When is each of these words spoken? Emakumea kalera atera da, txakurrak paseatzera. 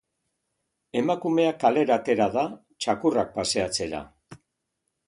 Emakumea 1.01 1.51
kalera 1.65 1.99
atera 2.01 2.29
da, 2.39 2.47
txakurrak 2.87 3.39
paseatzera. 3.39 4.03